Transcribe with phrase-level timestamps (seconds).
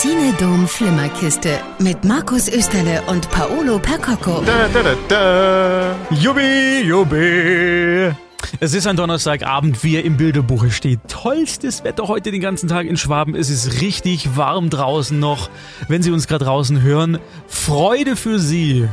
[0.00, 4.44] Cinedom Flimmerkiste mit Markus Österle und Paolo Percocco.
[4.46, 6.14] Da, da, da, da.
[6.14, 8.14] Jubi, jubi.
[8.60, 11.00] Es ist ein Donnerstagabend, wie er im Bilderbuche steht.
[11.08, 13.34] Tollstes Wetter heute den ganzen Tag in Schwaben.
[13.34, 15.50] Es ist richtig warm draußen noch.
[15.88, 17.18] Wenn Sie uns gerade draußen hören,
[17.48, 18.88] Freude für Sie.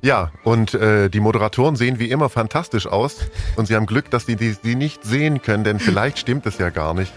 [0.00, 3.16] Ja, und äh, die Moderatoren sehen wie immer fantastisch aus.
[3.56, 6.56] Und sie haben Glück, dass sie die, die nicht sehen können, denn vielleicht stimmt es
[6.56, 7.12] ja gar nicht.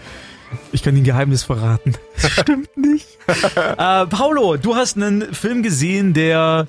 [0.72, 1.94] Ich kann Ihnen Geheimnis verraten.
[2.20, 3.18] Das stimmt nicht.
[3.26, 6.66] äh, Paolo, du hast einen Film gesehen, der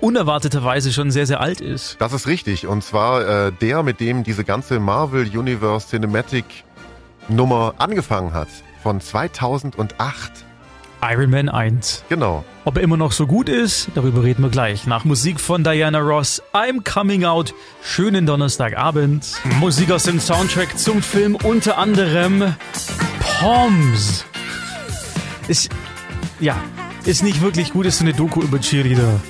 [0.00, 1.96] unerwarteterweise schon sehr, sehr alt ist.
[1.98, 2.66] Das ist richtig.
[2.66, 6.44] Und zwar äh, der, mit dem diese ganze Marvel Universe Cinematic
[7.28, 8.48] Nummer angefangen hat.
[8.82, 10.45] Von 2008.
[11.08, 12.04] Iron Man 1.
[12.08, 12.44] Genau.
[12.64, 14.86] Ob er immer noch so gut ist, darüber reden wir gleich.
[14.86, 17.54] Nach Musik von Diana Ross, I'm Coming Out.
[17.82, 19.24] Schönen Donnerstagabend.
[19.60, 22.54] Musik aus dem Soundtrack zum Film unter anderem
[23.20, 24.24] Poms.
[25.46, 25.70] Ist,
[26.40, 26.56] ja,
[27.04, 29.20] ist nicht wirklich gut, ist so eine Doku über Cheerleader.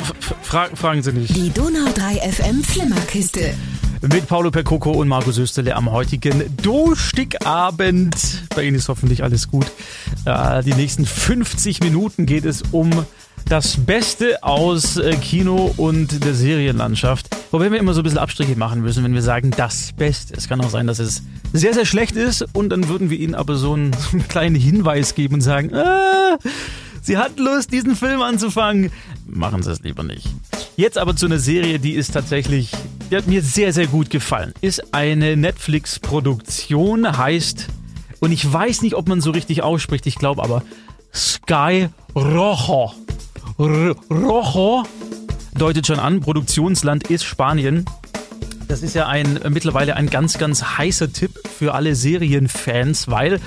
[0.00, 1.36] F fra fragen Sie nicht.
[1.36, 3.54] Die Donau 3 FM Flimmerkiste.
[4.02, 8.14] Mit Paulo Percoco und Markus Österle am heutigen Dostigabend.
[8.54, 9.66] Bei Ihnen ist hoffentlich alles gut.
[10.24, 12.90] Äh, die nächsten 50 Minuten geht es um
[13.48, 17.28] das Beste aus äh, Kino und der Serienlandschaft.
[17.50, 20.34] Wobei wir immer so ein bisschen Abstriche machen müssen, wenn wir sagen, das Beste.
[20.36, 23.34] Es kann auch sein, dass es sehr, sehr schlecht ist und dann würden wir Ihnen
[23.34, 26.38] aber so einen, so einen kleinen Hinweis geben und sagen, ah,
[27.02, 28.92] Sie hat Lust, diesen Film anzufangen.
[29.26, 30.28] Machen Sie es lieber nicht.
[30.76, 32.70] Jetzt aber zu einer Serie, die ist tatsächlich,
[33.10, 34.52] die hat mir sehr, sehr gut gefallen.
[34.60, 37.66] Ist eine Netflix-Produktion, heißt,
[38.20, 40.62] und ich weiß nicht, ob man so richtig ausspricht, ich glaube aber,
[41.14, 42.92] Sky Rojo.
[43.58, 44.84] Rojo
[45.56, 47.84] deutet schon an, Produktionsland ist Spanien.
[48.68, 53.40] Das ist ja ein mittlerweile ein ganz, ganz heißer Tipp für alle Serienfans, weil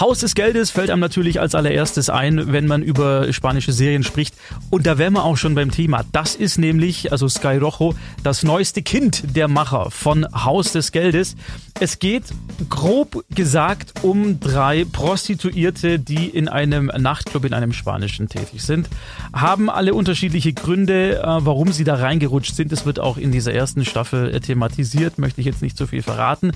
[0.00, 4.34] Haus des Geldes fällt einem natürlich als allererstes ein, wenn man über spanische Serien spricht.
[4.70, 6.04] Und da wären wir auch schon beim Thema.
[6.12, 11.34] Das ist nämlich, also Sky Rojo, das neueste Kind der Macher von Haus des Geldes.
[11.80, 12.24] Es geht
[12.68, 18.88] grob gesagt um drei Prostituierte, die in einem Nachtclub in einem spanischen tätig sind.
[19.32, 22.72] Haben alle unterschiedliche Gründe, äh, warum sie da reingerutscht sind.
[22.72, 26.52] Es wird auch in dieser ersten Staffel thematisiert, möchte ich jetzt nicht zu viel verraten.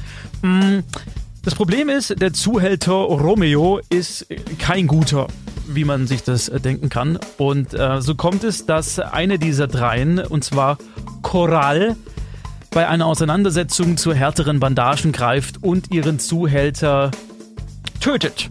[1.42, 4.26] Das Problem ist, der Zuhälter Romeo ist
[4.60, 5.26] kein guter,
[5.66, 7.18] wie man sich das denken kann.
[7.36, 10.78] Und äh, so kommt es, dass eine dieser dreien, und zwar
[11.22, 11.96] Coral,
[12.70, 17.10] bei einer Auseinandersetzung zu härteren Bandagen greift und ihren Zuhälter
[18.00, 18.48] tötet.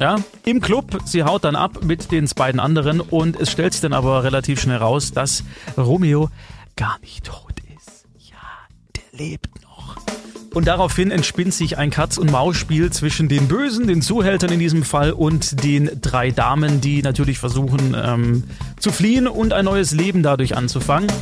[0.00, 3.82] Ja, im Club, sie haut dann ab mit den beiden anderen und es stellt sich
[3.82, 5.44] dann aber relativ schnell raus, dass
[5.78, 6.28] Romeo
[6.74, 8.04] gar nicht tot ist.
[8.18, 8.36] Ja,
[8.96, 9.55] der lebt.
[10.56, 15.62] Und daraufhin entspinnt sich ein Katz-und-Maus-Spiel zwischen den Bösen, den Zuhältern in diesem Fall, und
[15.62, 18.44] den drei Damen, die natürlich versuchen ähm,
[18.80, 21.12] zu fliehen und ein neues Leben dadurch anzufangen.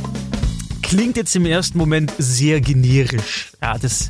[0.81, 3.51] Klingt jetzt im ersten Moment sehr generisch.
[3.61, 4.09] Ja, das.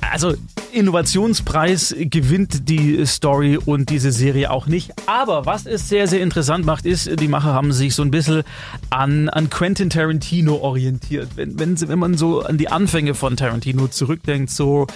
[0.00, 0.36] Also,
[0.74, 4.92] Innovationspreis gewinnt die Story und diese Serie auch nicht.
[5.06, 8.42] Aber was es sehr, sehr interessant macht, ist, die Macher haben sich so ein bisschen
[8.90, 11.30] an, an Quentin Tarantino orientiert.
[11.36, 14.86] Wenn, wenn, wenn man so an die Anfänge von Tarantino zurückdenkt, so,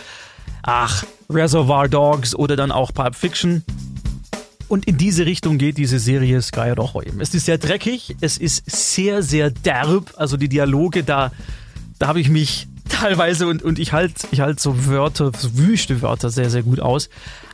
[0.63, 3.63] ach, Reservoir Dogs oder dann auch Pulp Fiction.
[4.69, 7.21] Und in diese Richtung geht diese Serie Sky Rojo eben.
[7.21, 10.13] Es ist sehr dreckig, es ist sehr, sehr derb.
[10.17, 11.33] Also die Dialoge, da,
[11.99, 16.03] da habe ich mich teilweise und, und ich halte ich halt so Wörter, so wüste
[16.03, 17.09] Wörter sehr, sehr gut aus.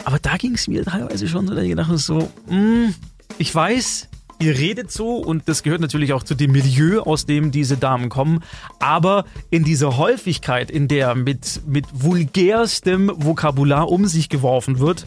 [0.04, 2.92] Aber da ging es mir teilweise schon so, dass ich gedacht so, mh,
[3.38, 4.08] ich weiß,
[4.40, 8.08] ihr redet so und das gehört natürlich auch zu dem Milieu, aus dem diese Damen
[8.08, 8.42] kommen.
[8.78, 15.06] Aber in dieser Häufigkeit, in der mit, mit vulgärstem Vokabular um sich geworfen wird,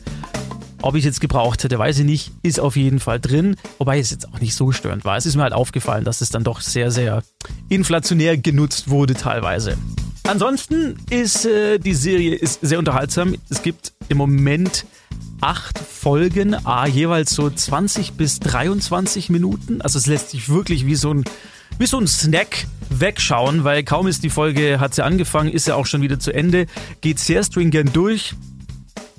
[0.82, 2.32] ob ich es jetzt gebraucht hätte, weiß ich nicht.
[2.44, 3.56] Ist auf jeden Fall drin.
[3.80, 5.18] Wobei es jetzt auch nicht so störend war.
[5.18, 7.24] Es ist mir halt aufgefallen, dass es dann doch sehr, sehr
[7.68, 9.78] inflationär genutzt wurde teilweise.
[10.28, 13.36] Ansonsten ist äh, die Serie ist sehr unterhaltsam.
[13.50, 14.86] Es gibt im Moment
[15.40, 19.82] acht Folgen, ah, jeweils so 20 bis 23 Minuten.
[19.82, 21.24] Also es lässt sich wirklich wie so ein,
[21.80, 25.76] wie so ein Snack wegschauen, weil kaum ist die Folge, hat sie angefangen, ist sie
[25.76, 26.68] auch schon wieder zu Ende,
[27.00, 28.36] geht sehr stringent durch,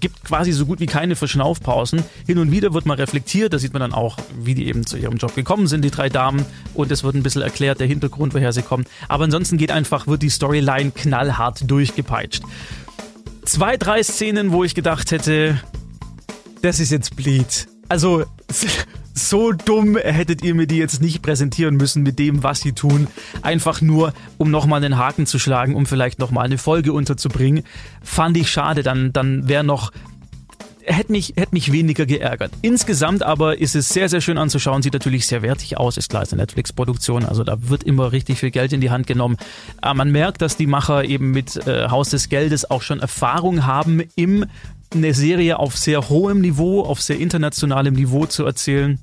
[0.01, 2.03] gibt quasi so gut wie keine Verschnaufpausen.
[2.27, 4.97] Hin und wieder wird mal reflektiert, da sieht man dann auch, wie die eben zu
[4.97, 6.45] ihrem Job gekommen sind, die drei Damen.
[6.75, 8.85] Und es wird ein bisschen erklärt, der Hintergrund, woher sie kommen.
[9.09, 12.43] Aber ansonsten geht einfach, wird die Storyline knallhart durchgepeitscht.
[13.45, 15.61] Zwei, drei Szenen, wo ich gedacht hätte,
[16.63, 17.69] das ist jetzt Bleed.
[17.89, 18.25] Also,
[19.19, 23.09] so dumm hättet ihr mir die jetzt nicht präsentieren müssen mit dem, was sie tun.
[23.43, 27.65] Einfach nur, um nochmal einen Haken zu schlagen, um vielleicht nochmal eine Folge unterzubringen.
[28.03, 29.93] Fand ich schade, dann, dann wäre noch
[30.89, 32.51] hätte mich, hätte mich weniger geärgert.
[32.63, 36.23] Insgesamt aber ist es sehr, sehr schön anzuschauen, sieht natürlich sehr wertig aus, ist klar,
[36.23, 39.37] ist eine Netflix-Produktion, also da wird immer richtig viel Geld in die Hand genommen.
[39.81, 43.67] Aber man merkt, dass die Macher eben mit äh, Haus des Geldes auch schon Erfahrung
[43.67, 44.47] haben, im
[44.95, 48.99] eine Serie auf sehr hohem Niveau, auf sehr internationalem Niveau zu erzählen.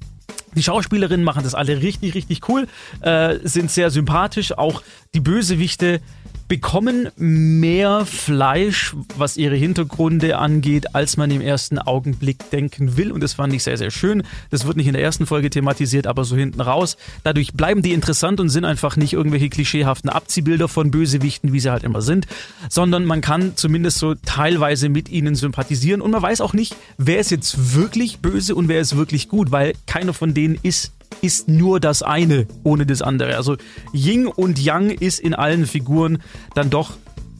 [0.56, 2.68] Die Schauspielerinnen machen das alle richtig, richtig cool,
[3.02, 4.58] äh, sind sehr sympathisch.
[4.58, 4.82] Auch
[5.14, 6.00] die Bösewichte
[6.48, 13.12] bekommen mehr Fleisch, was ihre Hintergründe angeht, als man im ersten Augenblick denken will.
[13.12, 14.24] Und das fand ich sehr, sehr schön.
[14.52, 16.98] Das wird nicht in der ersten Folge thematisiert, aber so hinten raus.
[17.24, 21.72] Dadurch bleiben die interessant und sind einfach nicht irgendwelche klischeehaften Abziehbilder von Bösewichten, wie sie
[21.72, 22.28] halt immer sind,
[22.70, 26.02] sondern man kann zumindest so teilweise mit ihnen sympathisieren.
[26.02, 29.52] Und man weiß auch nicht, wer ist jetzt wirklich böse und wer ist wirklich gut,
[29.52, 33.36] weil keiner von denen ist ist nur das eine ohne das andere.
[33.38, 33.58] Also
[33.94, 36.22] Ying und Yang ist in allen Figuren
[36.54, 36.94] dann doch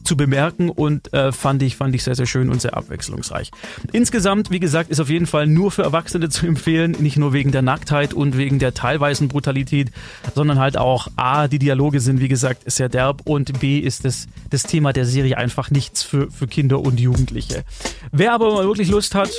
[0.06, 3.50] zu bemerken und äh, fand ich fand ich sehr sehr schön und sehr abwechslungsreich.
[3.92, 7.52] Insgesamt, wie gesagt, ist auf jeden Fall nur für Erwachsene zu empfehlen, nicht nur wegen
[7.52, 9.90] der Nacktheit und wegen der teilweisen Brutalität,
[10.34, 14.26] sondern halt auch a die Dialoge sind wie gesagt sehr derb und b ist das
[14.50, 17.64] das Thema der Serie einfach nichts für für Kinder und Jugendliche.
[18.12, 19.30] Wer aber mal wirklich Lust hat,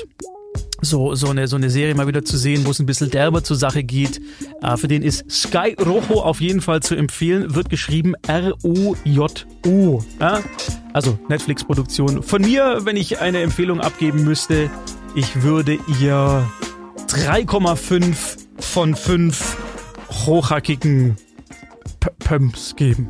[0.81, 3.43] so, so, eine, so eine Serie mal wieder zu sehen, wo es ein bisschen derber
[3.43, 4.21] zur Sache geht.
[4.61, 7.55] Äh, für den ist Sky Rojo auf jeden Fall zu empfehlen.
[7.55, 10.03] Wird geschrieben R-O-J-O.
[10.19, 10.41] Ja?
[10.93, 12.23] Also Netflix-Produktion.
[12.23, 14.69] Von mir, wenn ich eine Empfehlung abgeben müsste,
[15.15, 16.47] ich würde ihr
[17.07, 19.57] 3,5 von 5
[20.25, 21.15] hochhackigen
[21.99, 23.09] P Pumps geben.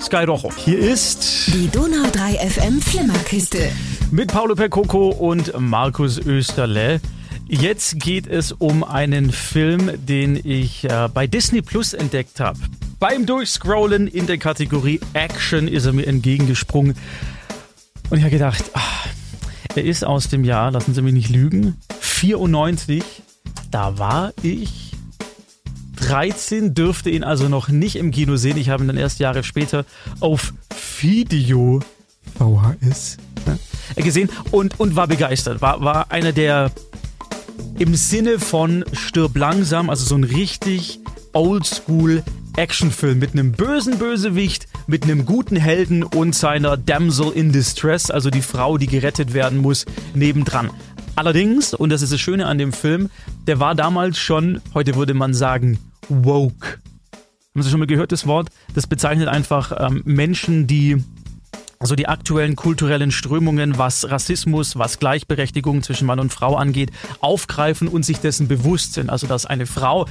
[0.00, 0.50] Sky Rojo.
[0.56, 3.70] Hier ist die Donau 3 FM Flimmerkiste
[4.10, 7.00] mit Paolo Percoco und Markus Österle.
[7.48, 12.58] Jetzt geht es um einen Film, den ich äh, bei Disney Plus entdeckt habe.
[12.98, 16.96] Beim Durchscrollen in der Kategorie Action ist er mir entgegengesprungen.
[18.10, 19.06] Und ich habe gedacht, ach,
[19.74, 23.02] er ist aus dem Jahr, lassen Sie mich nicht lügen, 94.
[23.70, 24.92] Da war ich
[25.96, 28.56] 13, dürfte ihn also noch nicht im Kino sehen.
[28.56, 29.84] Ich habe ihn dann erst Jahre später
[30.20, 30.54] auf
[31.00, 31.80] Video
[32.38, 33.18] VHS
[33.94, 35.62] gesehen und, und war begeistert.
[35.62, 36.70] War, war einer der
[37.78, 41.00] im Sinne von Stirb langsam, also so ein richtig
[41.32, 42.22] oldschool
[42.56, 48.30] Actionfilm mit einem bösen Bösewicht, mit einem guten Helden und seiner Damsel in Distress, also
[48.30, 49.84] die Frau, die gerettet werden muss,
[50.14, 50.70] nebendran.
[51.16, 53.10] Allerdings, und das ist das Schöne an dem Film,
[53.46, 55.78] der war damals schon, heute würde man sagen,
[56.08, 56.78] woke.
[57.54, 58.48] Haben Sie schon mal gehört, das Wort?
[58.74, 61.02] Das bezeichnet einfach ähm, Menschen, die
[61.78, 66.90] also die aktuellen kulturellen Strömungen, was Rassismus, was Gleichberechtigung zwischen Mann und Frau angeht,
[67.20, 69.10] aufgreifen und sich dessen bewusst sind.
[69.10, 70.06] Also dass eine Frau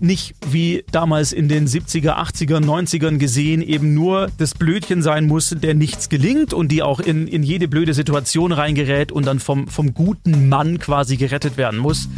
[0.00, 5.50] nicht wie damals in den 70er, 80er, 90ern gesehen eben nur das Blödchen sein muss,
[5.50, 9.68] der nichts gelingt und die auch in, in jede blöde Situation reingerät und dann vom,
[9.68, 12.08] vom guten Mann quasi gerettet werden muss,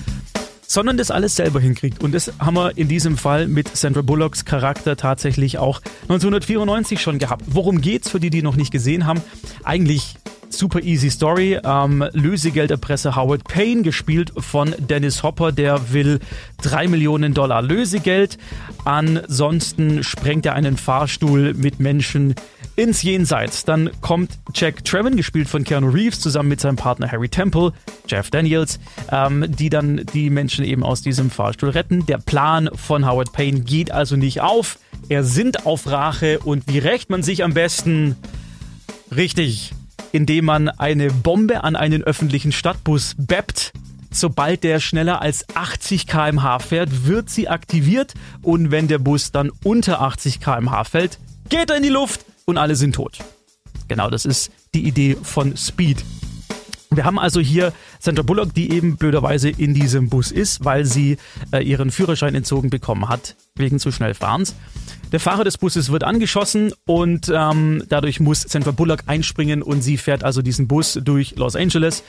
[0.67, 2.03] sondern das alles selber hinkriegt.
[2.03, 7.19] Und das haben wir in diesem Fall mit Sandra Bullocks Charakter tatsächlich auch 1994 schon
[7.19, 7.45] gehabt.
[7.47, 9.21] Worum geht's für die, die noch nicht gesehen haben?
[9.65, 10.17] Eigentlich
[10.51, 11.59] super easy Story.
[11.63, 16.21] Ähm, Lösegelderpresser Howard Payne, gespielt von Dennis Hopper, der will
[16.63, 18.39] drei Millionen Dollar Lösegeld.
[18.85, 22.35] Ansonsten sprengt er einen Fahrstuhl mit Menschen
[22.77, 23.65] ins Jenseits.
[23.65, 27.73] Dann kommt Jack Trevin, gespielt von Keanu Reeves, zusammen mit seinem Partner Harry Temple,
[28.07, 28.79] Jeff Daniels,
[29.11, 32.07] ähm, die dann die Menschen eben aus diesem Fahrstuhl retten.
[32.07, 34.79] Der Plan von Howard Payne geht also nicht auf.
[35.09, 38.17] Er sind auf Rache und wie rächt man sich am besten?
[39.15, 39.73] Richtig,
[40.13, 43.73] indem man eine Bombe an einen öffentlichen Stadtbus beppt.
[44.11, 49.51] Sobald der schneller als 80 km/h fährt, wird sie aktiviert und wenn der Bus dann
[49.63, 53.19] unter 80 km/h fällt, geht er in die Luft und alle sind tot.
[53.89, 56.03] Genau, das ist die Idee von Speed.
[56.91, 61.19] Wir haben also hier Sandra Bullock, die eben blöderweise in diesem Bus ist, weil sie
[61.53, 64.55] äh, ihren Führerschein entzogen bekommen hat, wegen zu schnell Fahrens.
[65.13, 69.99] Der Fahrer des Busses wird angeschossen und ähm, dadurch muss Sandra Bullock einspringen und sie
[69.99, 72.03] fährt also diesen Bus durch Los Angeles.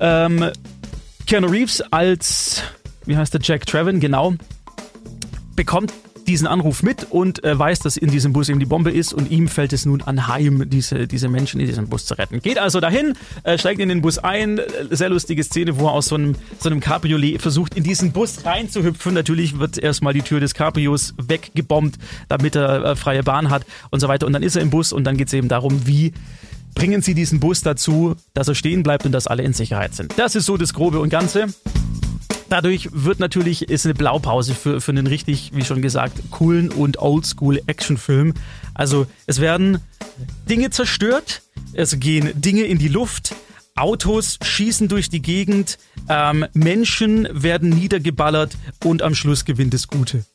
[0.00, 0.50] Ähm,
[1.26, 2.62] Keanu Reeves als,
[3.04, 4.34] wie heißt der, Jack Trevin, genau,
[5.56, 5.92] bekommt
[6.26, 9.30] diesen Anruf mit und äh, weiß, dass in diesem Bus eben die Bombe ist und
[9.30, 12.40] ihm fällt es nun anheim, diese, diese Menschen in diesem Bus zu retten.
[12.40, 15.92] Geht also dahin, äh, steigt in den Bus ein, äh, sehr lustige Szene, wo er
[15.92, 19.14] aus so einem, so einem Cabriolet versucht, in diesen Bus reinzuhüpfen.
[19.14, 21.98] Natürlich wird erstmal die Tür des Cabrios weggebombt,
[22.28, 24.26] damit er äh, freie Bahn hat und so weiter.
[24.26, 26.12] Und dann ist er im Bus und dann geht es eben darum, wie
[26.74, 30.18] bringen sie diesen Bus dazu, dass er stehen bleibt und dass alle in Sicherheit sind.
[30.18, 31.46] Das ist so das Grobe und Ganze.
[32.52, 36.98] Dadurch wird natürlich, ist eine Blaupause für, für einen richtig, wie schon gesagt, coolen und
[36.98, 38.34] oldschool Actionfilm.
[38.74, 39.78] Also es werden
[40.50, 41.40] Dinge zerstört,
[41.72, 43.34] es gehen Dinge in die Luft,
[43.74, 45.78] Autos schießen durch die Gegend,
[46.10, 50.26] ähm, Menschen werden niedergeballert und am Schluss gewinnt das Gute.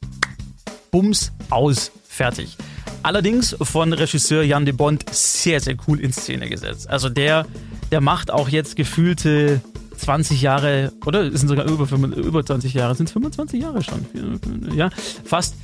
[0.89, 2.57] Bums, aus, fertig.
[3.03, 6.89] Allerdings von Regisseur Jan de Bond sehr, sehr cool in Szene gesetzt.
[6.89, 7.45] Also der,
[7.91, 9.61] der macht auch jetzt gefühlte
[9.97, 11.21] 20 Jahre, oder?
[11.23, 11.87] Es sind sogar über,
[12.17, 14.05] über 20 Jahre, sind es 25 Jahre schon?
[14.75, 14.89] Ja,
[15.23, 15.55] fast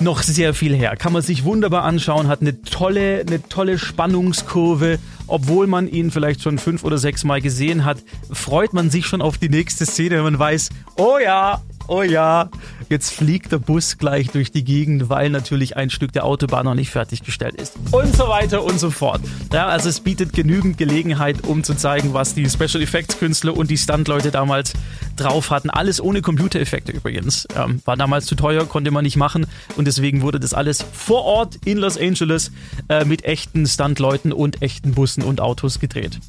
[0.00, 0.96] noch sehr viel her.
[0.96, 4.98] Kann man sich wunderbar anschauen, hat eine tolle, eine tolle Spannungskurve.
[5.26, 7.98] Obwohl man ihn vielleicht schon fünf oder sechs Mal gesehen hat,
[8.30, 12.48] freut man sich schon auf die nächste Szene, wenn man weiß, oh ja, oh ja,
[12.88, 16.74] jetzt fliegt der Bus gleich durch die Gegend, weil natürlich ein Stück der Autobahn noch
[16.74, 17.74] nicht fertiggestellt ist.
[17.90, 19.20] Und so weiter und so fort.
[19.52, 23.70] Ja, also es bietet genügend Gelegenheit, um zu zeigen, was die Special Effects Künstler und
[23.70, 24.72] die Stuntleute damals
[25.16, 25.70] drauf hatten.
[25.70, 27.46] Alles ohne Computereffekte übrigens.
[27.56, 31.24] Ähm, war damals zu teuer, konnte man nicht machen und deswegen wurde das alles vor
[31.24, 32.52] Ort in Los Angeles
[32.88, 36.20] äh, mit echten Stuntleuten und echten Bussen und Autos gedreht.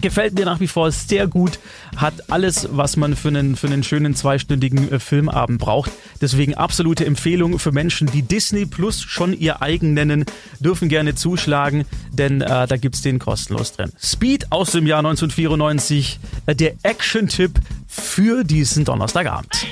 [0.00, 1.58] Gefällt mir nach wie vor sehr gut,
[1.96, 5.90] hat alles, was man für einen, für einen schönen zweistündigen äh, Filmabend braucht.
[6.20, 10.24] Deswegen absolute Empfehlung für Menschen, die Disney Plus schon ihr eigen nennen,
[10.60, 13.92] dürfen gerne zuschlagen, denn äh, da es den kostenlos drin.
[14.02, 17.52] Speed aus dem Jahr 1994, äh, der Action-Tipp
[17.86, 19.66] für diesen Donnerstagabend.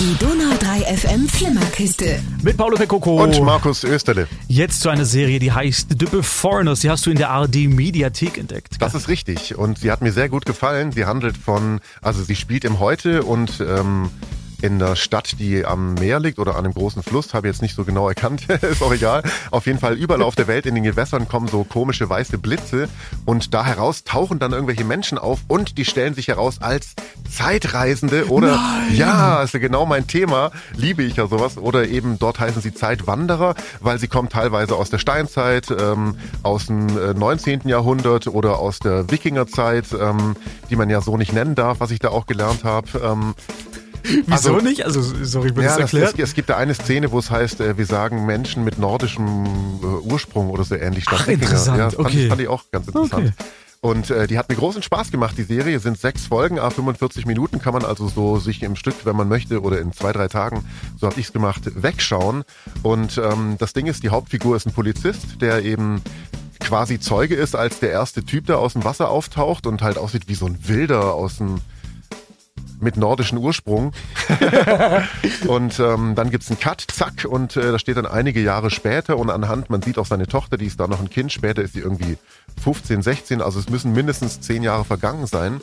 [0.00, 2.20] Die Donau 3 FM Flimmerkiste.
[2.44, 3.20] Mit Paolo Peccoco.
[3.20, 4.28] Und Markus Österle.
[4.46, 6.80] Jetzt zu einer Serie, die heißt The Beforeigners.
[6.80, 8.76] Die hast du in der ARD Mediathek entdeckt.
[8.78, 9.58] Das ist richtig.
[9.58, 10.92] Und sie hat mir sehr gut gefallen.
[10.92, 14.10] Sie handelt von, also sie spielt im Heute und ähm,
[14.62, 17.62] in der Stadt, die am Meer liegt oder an einem großen Fluss, habe ich jetzt
[17.62, 19.22] nicht so genau erkannt, ist auch egal.
[19.50, 22.88] Auf jeden Fall überall auf der Welt in den Gewässern kommen so komische weiße Blitze
[23.24, 26.94] und da heraus tauchen dann irgendwelche Menschen auf und die stellen sich heraus als
[27.30, 28.96] Zeitreisende oder Nein.
[28.96, 32.74] ja, ist ja genau mein Thema, liebe ich ja sowas oder eben dort heißen sie
[32.74, 37.60] Zeitwanderer, weil sie kommen teilweise aus der Steinzeit, ähm, aus dem 19.
[37.66, 40.36] Äh, Jahrhundert oder aus der Wikingerzeit, ähm,
[40.70, 42.88] die man ja so nicht nennen darf, was ich da auch gelernt habe.
[43.02, 43.34] Ähm,
[44.02, 44.84] Wieso also, nicht?
[44.84, 46.18] Also, sorry, wird ja, das erklärt?
[46.18, 49.44] Es gibt da eine Szene, wo es heißt, äh, wir sagen Menschen mit nordischem
[49.82, 51.04] äh, Ursprung oder so ähnlich.
[51.08, 51.78] Ach, interessant.
[51.78, 52.22] Ja, fand, okay.
[52.24, 53.32] ich, fand ich auch ganz interessant.
[53.36, 53.44] Okay.
[53.80, 55.78] Und äh, die hat mir großen Spaß gemacht, die Serie.
[55.78, 59.28] Sind sechs Folgen, a 45 Minuten, kann man also so sich im Stück, wenn man
[59.28, 60.64] möchte, oder in zwei, drei Tagen,
[60.98, 62.42] so habe ich's gemacht, wegschauen.
[62.82, 66.02] Und ähm, das Ding ist, die Hauptfigur ist ein Polizist, der eben
[66.58, 70.24] quasi Zeuge ist, als der erste Typ, der aus dem Wasser auftaucht und halt aussieht
[70.26, 71.60] wie so ein Wilder aus dem
[72.80, 73.92] mit nordischem Ursprung.
[75.48, 79.16] und ähm, dann gibt's einen Cut, zack, und äh, da steht dann einige Jahre später
[79.16, 81.74] und anhand, man sieht auch seine Tochter, die ist da noch ein Kind, später ist
[81.74, 82.16] sie irgendwie
[82.62, 85.60] 15, 16, also es müssen mindestens zehn Jahre vergangen sein.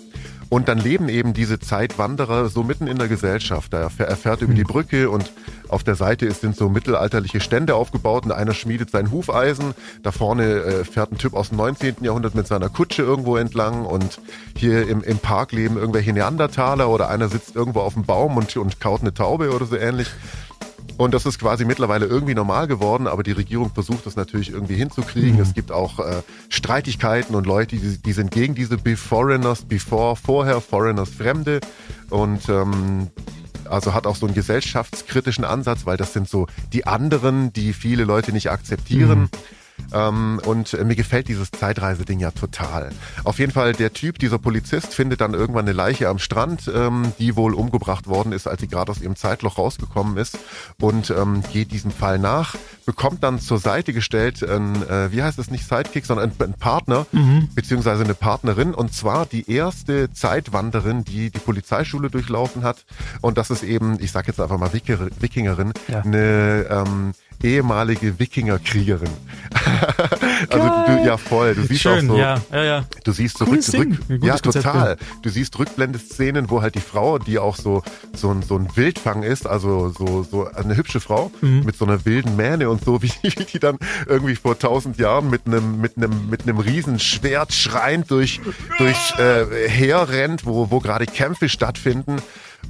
[0.49, 3.73] Und dann leben eben diese Zeitwanderer so mitten in der Gesellschaft.
[3.73, 4.67] Da er fährt über die hm.
[4.67, 5.31] Brücke und
[5.69, 9.73] auf der Seite sind so mittelalterliche Stände aufgebaut und einer schmiedet sein Hufeisen.
[10.03, 11.97] Da vorne äh, fährt ein Typ aus dem 19.
[12.01, 14.19] Jahrhundert mit seiner Kutsche irgendwo entlang und
[14.55, 18.55] hier im, im Park leben irgendwelche Neandertaler oder einer sitzt irgendwo auf dem Baum und,
[18.57, 20.07] und kaut eine Taube oder so ähnlich.
[20.97, 24.75] Und das ist quasi mittlerweile irgendwie normal geworden, aber die Regierung versucht das natürlich irgendwie
[24.75, 25.35] hinzukriegen.
[25.35, 25.41] Mhm.
[25.41, 30.61] Es gibt auch äh, Streitigkeiten und Leute, die, die sind gegen diese Beforeigners, before, vorher,
[30.61, 31.59] Foreigners, Fremde.
[32.09, 33.09] Und ähm,
[33.65, 38.05] also hat auch so einen gesellschaftskritischen Ansatz, weil das sind so die anderen, die viele
[38.05, 39.21] Leute nicht akzeptieren.
[39.21, 39.29] Mhm.
[39.93, 42.91] Ähm, und äh, mir gefällt dieses Zeitreiseding ja total.
[43.23, 47.13] Auf jeden Fall, der Typ, dieser Polizist, findet dann irgendwann eine Leiche am Strand, ähm,
[47.19, 50.37] die wohl umgebracht worden ist, als sie gerade aus ihrem Zeitloch rausgekommen ist
[50.81, 52.55] und ähm, geht diesem Fall nach,
[52.85, 56.53] bekommt dann zur Seite gestellt, ein, äh, wie heißt es nicht Sidekick, sondern ein, ein
[56.53, 57.49] Partner, mhm.
[57.53, 62.85] beziehungsweise eine Partnerin und zwar die erste Zeitwanderin, die die Polizeischule durchlaufen hat
[63.21, 66.01] und das ist eben, ich sag jetzt einfach mal Wikingerin, ja.
[66.01, 67.13] eine ähm,
[67.43, 69.09] ehemalige Wikingerkriegerin.
[70.49, 72.85] also du, ja voll, du siehst Schön, auch so, ja, ja, ja.
[73.03, 73.89] du siehst zurück, zurück
[74.21, 74.97] ja total.
[75.21, 79.23] Du siehst Rückblendeszenen, wo halt die Frau, die auch so so ein, so ein Wildfang
[79.23, 81.63] ist, also so so eine hübsche Frau mhm.
[81.65, 83.77] mit so einer wilden Mähne und so, wie, wie die dann
[84.07, 88.41] irgendwie vor tausend Jahren mit einem mit einem mit einem Riesenschwert schreiend durch
[88.77, 92.17] durch äh, herrennt, wo wo gerade Kämpfe stattfinden.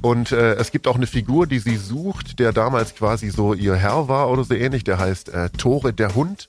[0.02, 3.74] Und äh, es gibt auch eine Figur, die sie sucht, der damals quasi so ihr
[3.74, 4.84] Herr war oder so ähnlich.
[4.84, 6.48] Der heißt äh, Tore der Hund,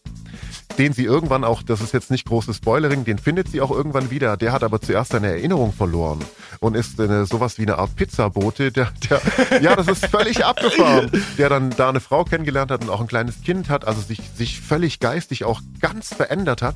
[0.78, 4.12] den sie irgendwann auch, das ist jetzt nicht großes Spoilering, den findet sie auch irgendwann
[4.12, 4.38] wieder.
[4.38, 6.20] Der hat aber zuerst seine Erinnerung verloren
[6.60, 8.72] und ist äh, sowas wie eine Art Pizzabote.
[8.72, 11.12] Der, der, ja, das ist völlig abgefahren.
[11.38, 14.22] Der dann da eine Frau kennengelernt hat und auch ein kleines Kind hat, also sich,
[14.36, 16.76] sich völlig geistig auch ganz verändert hat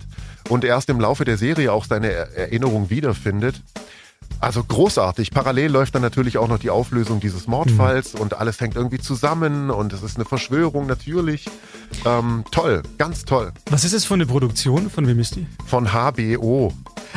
[0.50, 3.62] und erst im Laufe der Serie auch seine Erinnerung wiederfindet.
[4.42, 5.30] Also großartig.
[5.30, 8.22] Parallel läuft dann natürlich auch noch die Auflösung dieses Mordfalls mhm.
[8.22, 11.46] und alles hängt irgendwie zusammen und es ist eine Verschwörung natürlich.
[12.06, 13.52] Ähm, toll, ganz toll.
[13.70, 14.90] Was ist es für eine Produktion?
[14.90, 15.46] Von wem ist die?
[15.68, 16.74] Von HBO.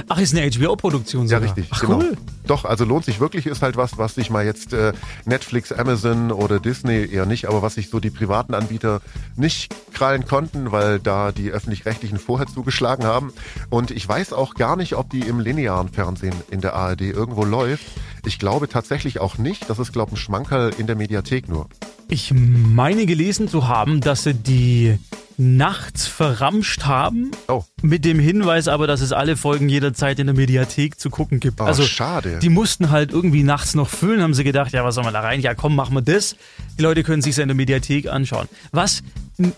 [0.09, 1.43] Ach, ist eine HBO-Produktion Ja, sogar.
[1.43, 1.69] richtig.
[1.73, 1.99] Ach, genau.
[1.99, 2.17] cool.
[2.47, 4.93] Doch, also lohnt sich wirklich, ist halt was, was sich mal jetzt äh,
[5.25, 9.01] Netflix, Amazon oder Disney eher nicht, aber was sich so die privaten Anbieter
[9.37, 13.33] nicht krallen konnten, weil da die öffentlich-rechtlichen vorher zugeschlagen haben.
[13.71, 17.45] Und ich weiß auch gar nicht, ob die im linearen Fernsehen in der ARD irgendwo
[17.45, 17.85] läuft.
[18.27, 19.69] Ich glaube tatsächlich auch nicht.
[19.69, 21.69] Das ist, glaube ich, ein Schmankerl in der Mediathek nur.
[22.09, 24.99] Ich meine gelesen zu haben, dass sie die
[25.37, 27.31] nachts verramscht haben.
[27.49, 27.65] Oh.
[27.83, 31.61] Mit dem Hinweis aber, dass es alle Folgen jederzeit in der Mediathek zu gucken gibt.
[31.61, 32.39] Oh, also schade.
[32.41, 35.21] Die mussten halt irgendwie nachts noch füllen, haben sie gedacht, ja, was soll man da
[35.21, 35.41] rein?
[35.41, 36.37] Ja, komm, machen wir das.
[36.79, 38.49] Die Leute können sich in der Mediathek anschauen.
[38.73, 39.03] Was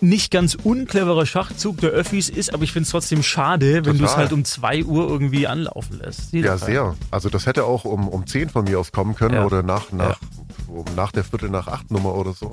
[0.00, 4.06] nicht ganz uncleverer Schachzug der Öffis ist, aber ich finde es trotzdem schade, wenn du
[4.06, 6.32] es halt um 2 Uhr irgendwie anlaufen lässt.
[6.32, 6.94] Ja, Jeder- sehr.
[7.10, 9.44] Also das hätte auch um, um 10 von mir aus kommen können Ja.
[9.44, 10.18] oder nach, nach,
[10.66, 12.52] um, nach der Viertel nach acht Nummer oder so.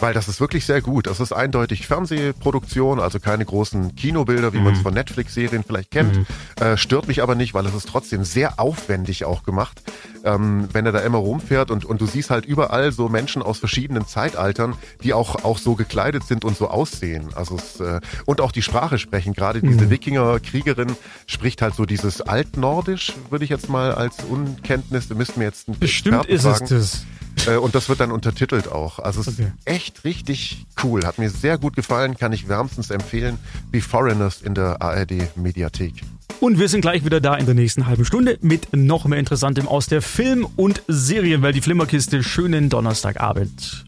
[0.00, 1.06] Weil das ist wirklich sehr gut.
[1.06, 2.55] Das ist eindeutig Fernsehproduktion,
[3.00, 6.26] also keine großen Kinobilder, wie man es von Netflix-Serien vielleicht kennt.
[6.60, 9.82] Äh, stört mich aber nicht, weil es ist trotzdem sehr aufwendig auch gemacht.
[10.24, 13.58] Ähm, wenn er da immer rumfährt und, und du siehst halt überall so Menschen aus
[13.58, 17.28] verschiedenen Zeitaltern, die auch, auch so gekleidet sind und so aussehen.
[17.34, 19.34] Also es, äh, und auch die Sprache sprechen.
[19.34, 20.96] Gerade diese Wikinger-Kriegerin
[21.26, 25.68] spricht halt so dieses Altnordisch, würde ich jetzt mal als Unkenntnis, wir müssten mir jetzt
[25.68, 26.74] einen Bestimmt Experten ist es fragen.
[26.74, 27.06] das.
[27.46, 28.98] Äh, und das wird dann untertitelt auch.
[28.98, 29.52] Also es Okay.
[29.58, 31.04] ist echt richtig cool.
[31.04, 33.38] Hat mir sehr gut gefallen, kann ich wärmstens empfehlen.
[33.70, 35.94] Wie Foreigners in der ARD Mediathek.
[36.40, 39.68] Und wir sind gleich wieder da in der nächsten halben Stunde mit noch mehr Interessantem
[39.68, 41.56] aus der Film- und Serienwelt.
[41.56, 42.22] Die Flimmerkiste.
[42.22, 43.84] Schönen Donnerstagabend.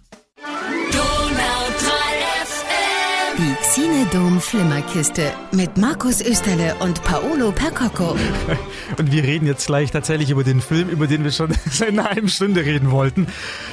[3.38, 8.16] Die Xinedom Flimmerkiste mit Markus Österle und Paolo Percocco.
[8.98, 12.10] Und wir reden jetzt gleich tatsächlich über den Film, über den wir schon seit einer
[12.10, 13.28] halben Stunde reden wollten.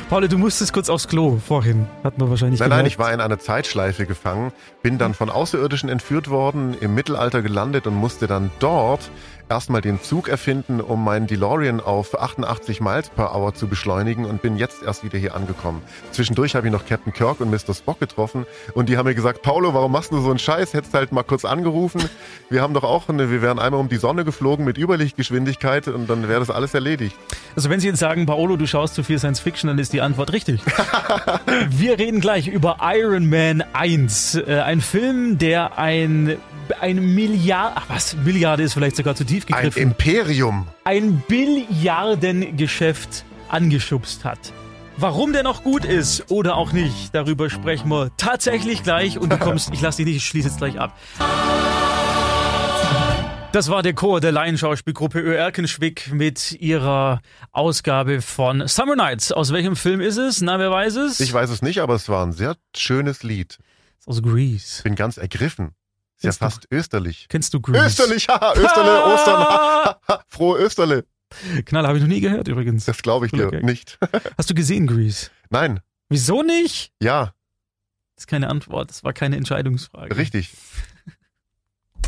[0.07, 1.87] Paul, du musstest kurz aufs Klo vorhin.
[2.03, 2.93] Hatten wir wahrscheinlich Nein, nein, gemerkt.
[2.93, 4.51] ich war in einer Zeitschleife gefangen,
[4.83, 9.09] bin dann von Außerirdischen entführt worden, im Mittelalter gelandet und musste dann dort
[9.49, 14.41] erstmal den Zug erfinden, um meinen DeLorean auf 88 Miles per Hour zu beschleunigen und
[14.41, 15.81] bin jetzt erst wieder hier angekommen.
[16.11, 17.73] Zwischendurch habe ich noch Captain Kirk und Mr.
[17.73, 20.73] Spock getroffen und die haben mir gesagt, Paulo, warum machst du so einen Scheiß?
[20.73, 22.01] Hättest halt mal kurz angerufen.
[22.49, 26.09] Wir haben doch auch eine, wir wären einmal um die Sonne geflogen mit Überlichtgeschwindigkeit und
[26.09, 27.15] dann wäre das alles erledigt.
[27.55, 30.01] Also wenn Sie jetzt sagen, Paolo, du schaust zu viel Science Fiction, dann ist die
[30.01, 30.61] Antwort richtig.
[31.69, 34.35] wir reden gleich über Iron Man 1.
[34.35, 36.37] Äh, ein Film, der ein,
[36.81, 39.81] ein Milliard, ach was, Milliarde ist vielleicht sogar zu tief Ein gegriffen.
[39.81, 40.67] Imperium.
[40.83, 44.39] ein Billiardengeschäft angeschubst hat.
[44.97, 49.37] Warum der noch gut ist oder auch nicht, darüber sprechen wir tatsächlich gleich und du
[49.37, 50.97] kommst, ich lasse dich nicht, ich schließe jetzt gleich ab.
[53.51, 57.21] Das war der Chor der Laienschauspielgruppe Ö Erkenschwick mit ihrer
[57.53, 59.31] Ausgabe von Summer Nights.
[59.31, 60.41] Aus welchem Film ist es?
[60.41, 61.21] Na, wer weiß es?
[61.21, 63.57] Ich weiß es nicht, aber es war ein sehr schönes Lied.
[64.05, 64.83] Aus Grease.
[64.83, 65.71] Bin ganz ergriffen.
[66.17, 67.27] Ist ja du- fast österlich.
[67.29, 67.85] Kennst du Grease?
[67.85, 71.05] Österlich, haha, Österle, Ostern, ha, ha, frohe Österle.
[71.65, 72.85] Knall habe ich noch nie gehört übrigens.
[72.85, 73.97] Das glaube ich dir nicht.
[74.37, 75.29] Hast du gesehen, Grease?
[75.49, 76.91] Nein, Wieso nicht?
[77.01, 77.33] ja,
[78.15, 80.15] Das ist keine Antwort, das war keine Entscheidungsfrage.
[80.15, 80.51] richtig.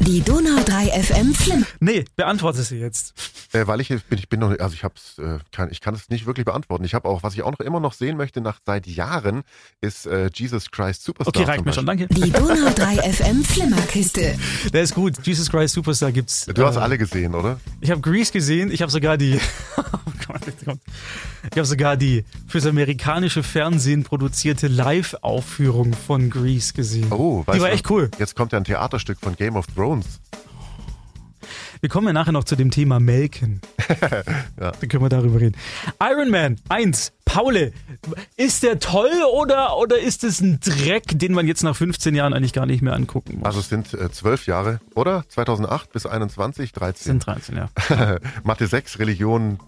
[0.01, 1.65] Die Donau 3 FM Flim.
[1.79, 3.13] Nee, beantworte sie jetzt.
[3.51, 6.09] Äh, weil ich bin, ich bin noch, also ich hab's, äh, kann, ich kann es
[6.09, 6.83] nicht wirklich beantworten.
[6.83, 9.43] Ich habe auch, was ich auch noch immer noch sehen möchte nach seit Jahren,
[9.81, 11.41] ist äh, Jesus Christ Superstar.
[11.41, 12.07] Okay, reicht mir schon, danke.
[12.07, 14.37] Die Donau 3 FM Flimmerkiste.
[14.73, 15.15] Der ist gut.
[15.25, 16.45] Jesus Christ Superstar gibt's.
[16.45, 17.59] Du hast äh, alle gesehen, oder?
[17.81, 18.71] Ich habe Grease gesehen.
[18.71, 19.39] Ich habe sogar die.
[19.77, 20.81] oh Gott, jetzt kommt.
[21.51, 27.07] Ich habe sogar die fürs amerikanische Fernsehen produzierte Live-Aufführung von Grease gesehen.
[27.11, 28.11] Oh, weißt die war du, echt cool.
[28.19, 29.86] Jetzt kommt ja ein Theaterstück von Game of Thrones.
[31.81, 33.61] Wir kommen ja nachher noch zu dem Thema Melken.
[34.59, 34.71] Ja.
[34.71, 35.55] Dann können wir darüber reden.
[36.01, 37.13] Iron Man 1.
[37.25, 37.71] Paule,
[38.35, 42.33] ist der toll oder, oder ist es ein Dreck, den man jetzt nach 15 Jahren
[42.33, 43.45] eigentlich gar nicht mehr angucken muss?
[43.45, 45.23] Also es sind äh, zwölf Jahre, oder?
[45.29, 47.03] 2008 bis 21, 13.
[47.03, 47.69] sind 13, ja.
[48.43, 49.59] Mathe 6, Religion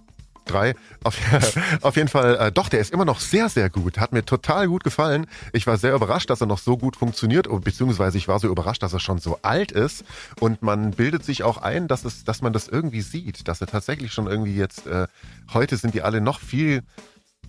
[0.49, 0.75] 3.
[1.03, 1.17] Auf,
[1.81, 3.97] auf jeden Fall, äh, doch, der ist immer noch sehr, sehr gut.
[3.97, 5.27] Hat mir total gut gefallen.
[5.53, 8.83] Ich war sehr überrascht, dass er noch so gut funktioniert, beziehungsweise ich war so überrascht,
[8.83, 10.03] dass er schon so alt ist.
[10.39, 13.67] Und man bildet sich auch ein, dass, es, dass man das irgendwie sieht, dass er
[13.67, 15.07] tatsächlich schon irgendwie jetzt, äh,
[15.53, 16.83] heute sind die alle noch viel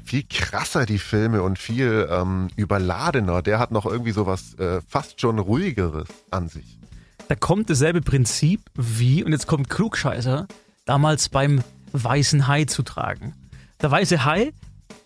[0.02, 3.42] viel krasser, die Filme, und viel ähm, überladener.
[3.42, 6.78] Der hat noch irgendwie sowas äh, fast schon ruhigeres an sich.
[7.28, 10.48] Da kommt dasselbe Prinzip wie, und jetzt kommt Klugscheißer,
[10.84, 13.34] damals beim Weißen Hai zu tragen.
[13.80, 14.52] Der Weiße Hai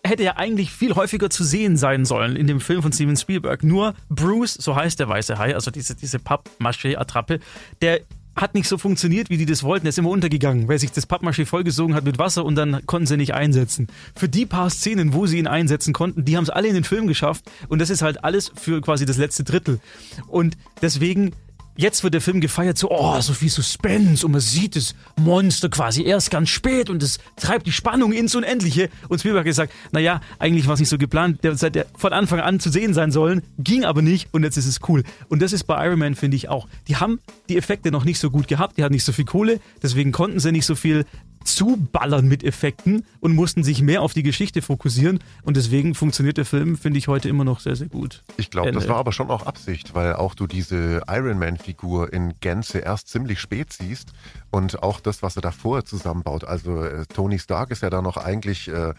[0.03, 3.63] hätte ja eigentlich viel häufiger zu sehen sein sollen in dem Film von Steven Spielberg.
[3.63, 7.39] Nur Bruce, so heißt der Weiße Hai, also diese, diese Pappmaché-Attrappe,
[7.81, 8.01] der
[8.35, 9.85] hat nicht so funktioniert, wie die das wollten.
[9.85, 13.07] Er ist immer untergegangen, weil sich das Pappmaché vollgesogen hat mit Wasser und dann konnten
[13.07, 13.87] sie nicht einsetzen.
[14.13, 16.83] Für die paar Szenen, wo sie ihn einsetzen konnten, die haben es alle in den
[16.83, 19.79] Film geschafft und das ist halt alles für quasi das letzte Drittel.
[20.27, 21.31] Und deswegen
[21.77, 25.67] Jetzt wird der Film gefeiert, so, oh, so viel Suspense und man sieht das Monster
[25.67, 28.89] quasi erst ganz spät und es treibt die Spannung ins Unendliche.
[29.09, 32.39] Und Spielberg hat gesagt, naja, eigentlich war es nicht so geplant, der hätte von Anfang
[32.39, 35.03] an zu sehen sein sollen, ging aber nicht und jetzt ist es cool.
[35.27, 36.69] Und das ist bei Iron Man, finde ich auch.
[36.87, 39.59] Die haben die Effekte noch nicht so gut gehabt, die hatten nicht so viel Kohle,
[39.83, 41.05] deswegen konnten sie nicht so viel
[41.45, 45.19] zuballern mit Effekten und mussten sich mehr auf die Geschichte fokussieren.
[45.43, 48.23] Und deswegen funktioniert der Film, finde ich, heute immer noch sehr, sehr gut.
[48.37, 52.33] Ich glaube, das war aber schon auch Absicht, weil auch du diese Iron Man-Figur in
[52.41, 54.11] Gänze erst ziemlich spät siehst
[54.51, 56.43] und auch das, was er davor zusammenbaut.
[56.43, 58.93] Also äh, Tony Stark ist ja da noch eigentlich äh,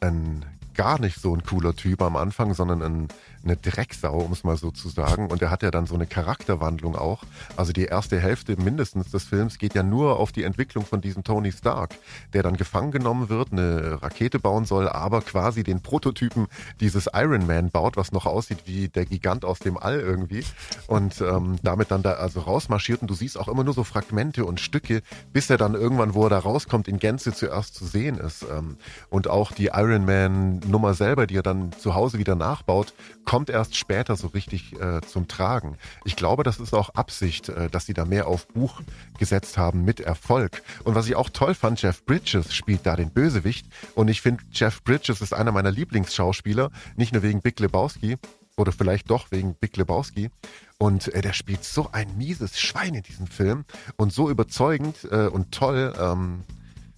[0.00, 3.08] ein gar nicht so ein cooler Typ am Anfang, sondern ein
[3.44, 5.30] eine Drecksau, um es mal so zu sagen.
[5.30, 7.22] Und er hat ja dann so eine Charakterwandlung auch.
[7.56, 11.24] Also die erste Hälfte mindestens des Films geht ja nur auf die Entwicklung von diesem
[11.24, 11.94] Tony Stark,
[12.32, 16.46] der dann gefangen genommen wird, eine Rakete bauen soll, aber quasi den Prototypen
[16.80, 20.44] dieses Iron Man baut, was noch aussieht wie der Gigant aus dem All irgendwie.
[20.86, 23.02] Und ähm, damit dann da also rausmarschiert.
[23.02, 26.24] Und du siehst auch immer nur so Fragmente und Stücke, bis er dann irgendwann, wo
[26.24, 28.44] er da rauskommt, in Gänze zuerst zu sehen ist.
[28.50, 28.76] Ähm,
[29.10, 32.92] und auch die Iron Man Nummer selber, die er dann zu Hause wieder nachbaut,
[33.24, 35.76] kommt erst später so richtig äh, zum Tragen.
[36.04, 38.80] Ich glaube, das ist auch Absicht, äh, dass sie da mehr auf Buch
[39.18, 40.62] gesetzt haben mit Erfolg.
[40.84, 43.66] Und was ich auch toll fand, Jeff Bridges spielt da den Bösewicht.
[43.94, 48.16] Und ich finde, Jeff Bridges ist einer meiner Lieblingsschauspieler, nicht nur wegen Big Lebowski,
[48.56, 50.30] oder vielleicht doch wegen Big Lebowski.
[50.78, 53.64] Und äh, der spielt so ein mieses Schwein in diesem Film
[53.96, 55.92] und so überzeugend äh, und toll.
[55.98, 56.44] Ähm,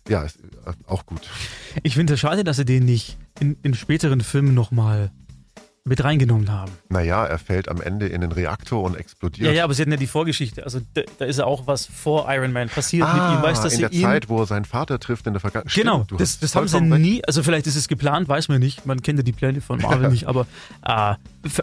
[0.09, 1.29] ja, ist, äh, auch gut.
[1.83, 5.11] Ich finde es schade, dass er den nicht in, in späteren Filmen nochmal
[5.87, 6.73] mit reingenommen haben.
[6.89, 9.47] Naja, er fällt am Ende in den Reaktor und explodiert.
[9.47, 10.65] Ja, ja, aber sie hatten ja die Vorgeschichte.
[10.65, 13.43] Also da, da ist ja auch was vor Iron Man passiert ah, mit ihm.
[13.43, 15.75] Weißt, dass in der Zeit, wo er seinen Vater trifft in der Vergangenheit.
[15.75, 18.85] Genau, das, das haben sie nie, also vielleicht ist es geplant, weiß man nicht.
[18.85, 20.49] Man kennt ja die Pläne von Marvel nicht, aber
[20.85, 21.15] äh,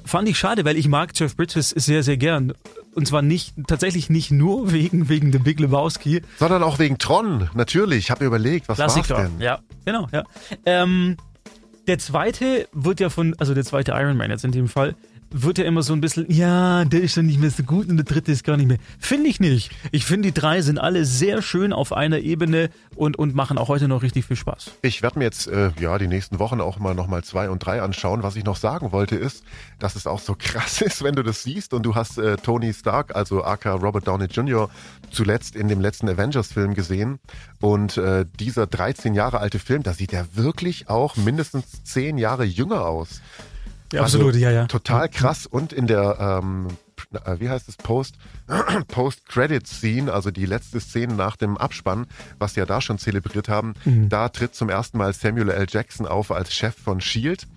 [0.05, 2.53] fand ich schade, weil ich mag Jeff Bridges sehr, sehr gern.
[2.95, 6.21] Und zwar nicht, tatsächlich nicht nur wegen, wegen The Big Lebowski.
[6.39, 7.99] Sondern auch wegen Tron, natürlich.
[8.05, 9.41] Ich habe mir überlegt, was war denn?
[9.41, 10.23] Ja, genau, ja.
[10.65, 11.17] Ähm,
[11.87, 14.95] der zweite wird ja von, also der zweite Iron Man jetzt in dem Fall,
[15.33, 17.97] wird ja immer so ein bisschen, ja, der ist dann nicht mehr so gut und
[17.97, 18.77] der dritte ist gar nicht mehr.
[18.99, 19.71] Finde ich nicht.
[19.91, 23.67] Ich finde, die drei sind alle sehr schön auf einer Ebene und, und machen auch
[23.67, 24.71] heute noch richtig viel Spaß.
[24.83, 27.81] Ich werde mir jetzt, äh, ja, die nächsten Wochen auch mal nochmal zwei und drei
[27.81, 28.23] anschauen.
[28.23, 29.43] Was ich noch sagen wollte ist,
[29.79, 32.73] dass es auch so krass ist, wenn du das siehst und du hast äh, Tony
[32.73, 34.69] Stark, also aka Robert Downey Jr.,
[35.09, 37.19] zuletzt in dem letzten Avengers-Film gesehen
[37.59, 42.43] und äh, dieser 13 Jahre alte Film, da sieht er wirklich auch mindestens 10 Jahre
[42.43, 43.21] jünger aus.
[43.93, 44.65] Ja, absolut, also, ja, ja.
[44.65, 45.45] Total krass.
[45.45, 46.67] Und in der, ähm,
[47.13, 48.15] äh, wie heißt es, Post,
[48.87, 52.07] Post-Credit-Scene, also die letzte Szene nach dem Abspann,
[52.39, 54.09] was sie ja da schon zelebriert haben, mhm.
[54.09, 55.67] da tritt zum ersten Mal Samuel L.
[55.69, 57.47] Jackson auf als Chef von Shield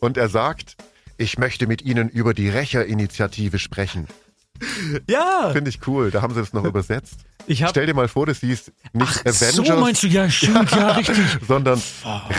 [0.00, 0.76] und er sagt,
[1.18, 4.08] ich möchte mit Ihnen über die Rächer-Initiative sprechen.
[5.08, 5.50] Ja.
[5.52, 6.10] Finde ich cool.
[6.10, 7.20] Da haben sie das noch übersetzt.
[7.46, 9.54] Ich hab, Stell dir mal vor, das hieß nicht Ach, Avengers.
[9.54, 11.18] So meinst du, ja, stimmt, ja, richtig.
[11.46, 11.80] sondern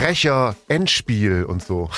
[0.01, 1.89] Rächer Endspiel und so.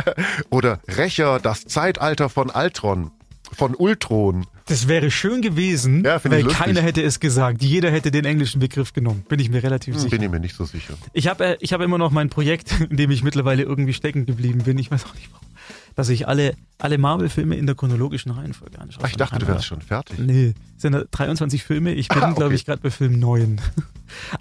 [0.50, 3.10] Oder Rächer das Zeitalter von Altron.
[3.52, 4.46] Von Ultron.
[4.66, 7.64] Das wäre schön gewesen, ja, weil keiner hätte es gesagt.
[7.64, 9.24] Jeder hätte den englischen Begriff genommen.
[9.28, 10.10] Bin ich mir relativ hm, sicher.
[10.10, 10.94] Bin ich mir nicht so sicher.
[11.12, 14.26] Ich habe äh, ich hab immer noch mein Projekt, in dem ich mittlerweile irgendwie stecken
[14.26, 14.78] geblieben bin.
[14.78, 15.49] Ich weiß auch nicht warum
[15.94, 19.04] dass ich alle, alle Marvel-Filme in der chronologischen Reihenfolge anschaue.
[19.04, 20.18] Ach, ich dachte, du wärst schon fertig.
[20.18, 21.92] Nee, es sind 23 Filme.
[21.92, 22.36] Ich bin, ah, okay.
[22.36, 23.60] glaube ich, gerade bei Film 9.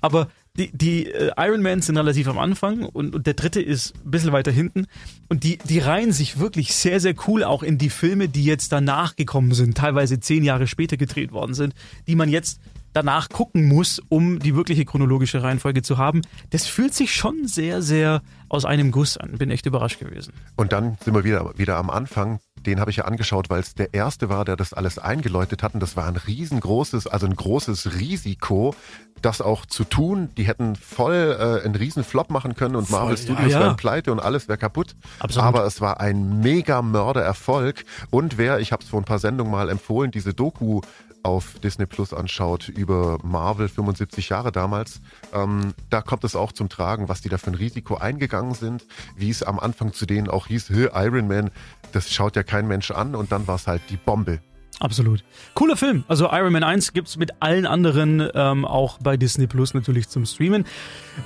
[0.02, 0.28] Aber
[0.58, 4.12] die, die äh, Iron Man sind relativ am Anfang und, und der dritte ist ein
[4.12, 4.88] bisschen weiter hinten.
[5.30, 8.72] Und die, die reihen sich wirklich sehr, sehr cool auch in die Filme, die jetzt
[8.72, 11.74] danach gekommen sind, teilweise zehn Jahre später gedreht worden sind,
[12.08, 12.60] die man jetzt
[12.94, 16.22] danach gucken muss, um die wirkliche chronologische Reihenfolge zu haben.
[16.50, 19.38] Das fühlt sich schon sehr, sehr aus einem Guss an.
[19.38, 20.34] Bin echt überrascht gewesen.
[20.56, 22.40] Und dann sind wir wieder, wieder am Anfang.
[22.66, 25.74] Den habe ich ja angeschaut, weil es der erste war, der das alles eingeläutet hat.
[25.74, 28.76] Und das war ein riesengroßes, also ein großes Risiko,
[29.22, 30.30] das auch zu tun.
[30.38, 33.66] Die hätten voll äh, einen riesen Flop machen können und voll, Marvel Studios ja, ja.
[33.66, 34.96] wären pleite und alles wäre kaputt.
[35.20, 35.48] Absolut.
[35.48, 37.86] Aber es war ein mega Mördererfolg.
[38.10, 40.82] Und wer, ich habe es vor ein paar Sendungen mal empfohlen, diese Doku
[41.24, 45.02] auf Disney Plus anschaut über Marvel 75 Jahre damals,
[45.34, 48.86] ähm, da kommt es auch zum Tragen, was die da für ein Risiko eingegangen sind,
[49.16, 51.52] wie es am Anfang zu denen auch hieß, Iron Man,
[51.92, 54.40] das schaut ja kein Mensch an und dann war es halt die Bombe.
[54.80, 55.26] Absolut.
[55.56, 56.06] Cooler Film.
[56.08, 60.08] Also Iron Man 1 gibt es mit allen anderen ähm, auch bei Disney Plus natürlich
[60.08, 60.66] zum Streamen.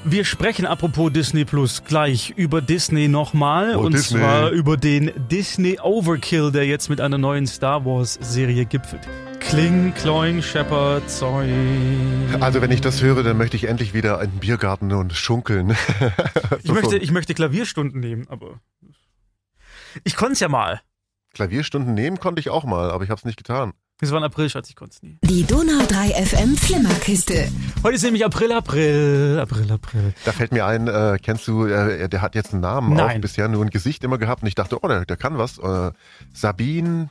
[0.03, 3.75] Wir sprechen apropos Disney Plus gleich über Disney nochmal.
[3.75, 4.19] Oh, und Disney.
[4.19, 9.07] zwar über den Disney Overkill, der jetzt mit einer neuen Star Wars Serie gipfelt.
[9.47, 11.49] Kling, Kloing, Shepard, Zeug.
[12.39, 15.75] Also wenn ich das höre, dann möchte ich endlich wieder in den Biergarten und schunkeln.
[16.63, 18.59] ich, möchte, ich möchte Klavierstunden nehmen, aber
[20.03, 20.81] ich konnte es ja mal.
[21.33, 23.73] Klavierstunden nehmen konnte ich auch mal, aber ich habe es nicht getan.
[24.01, 25.17] Es war ein April, Schatz, ich konnte es nie.
[25.23, 27.47] Die Donau 3 FM Flimmerkiste.
[27.83, 30.13] Heute ist nämlich April, April, April, April.
[30.25, 33.17] Da fällt mir ein, äh, kennst du, äh, der hat jetzt einen Namen, Nein.
[33.17, 35.57] auch bisher nur ein Gesicht immer gehabt und ich dachte, oh, der, der kann was.
[35.59, 35.91] Äh,
[36.33, 37.09] Sabine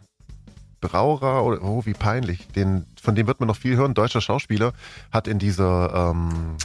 [0.83, 2.47] Braurer, oder, oh, wie peinlich.
[2.49, 3.95] Den, von dem wird man noch viel hören.
[3.95, 4.73] Deutscher Schauspieler
[5.11, 6.57] hat in dieser, ähm,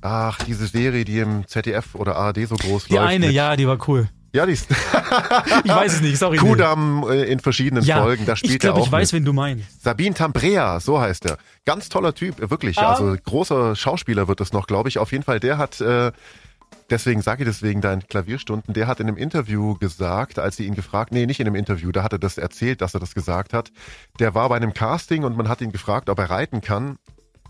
[0.00, 3.06] ach, diese Serie, die im ZDF oder ARD so groß Die läuft.
[3.08, 4.08] eine, mit- ja, die war cool.
[4.32, 4.70] Ja, die ist
[5.64, 6.36] Ich weiß es nicht, sorry.
[6.36, 9.20] Kudamm äh, in verschiedenen ja, Folgen, da spielt ich glaube, er auch ich weiß, mit.
[9.22, 9.82] wen du meinst.
[9.82, 11.38] Sabine Tambrea, so heißt er.
[11.64, 12.78] Ganz toller Typ, wirklich.
[12.78, 12.90] Ah.
[12.92, 14.98] Also großer Schauspieler wird es noch, glaube ich.
[14.98, 16.12] Auf jeden Fall, der hat, äh,
[16.90, 20.74] deswegen sage ich deswegen deinen Klavierstunden, der hat in einem Interview gesagt, als sie ihn
[20.74, 23.52] gefragt, nee, nicht in einem Interview, da hat er das erzählt, dass er das gesagt
[23.52, 23.70] hat.
[24.18, 26.96] Der war bei einem Casting und man hat ihn gefragt, ob er reiten kann.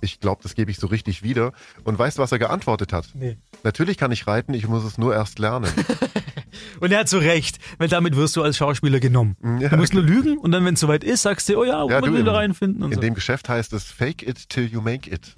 [0.01, 1.53] Ich glaube, das gebe ich so richtig wieder.
[1.83, 3.09] Und weißt du, was er geantwortet hat?
[3.15, 3.37] Nee.
[3.65, 5.71] Natürlich kann ich reiten, ich muss es nur erst lernen.
[6.81, 9.37] Und er hat so recht, weil damit wirst du als Schauspieler genommen.
[9.61, 11.85] Ja, Du musst nur lügen und dann, wenn es soweit ist, sagst du, oh ja,
[11.89, 13.01] Ja, du, will da in- reinfinden und In so.
[13.01, 15.35] dem Geschäft heißt es Fake it till you make it.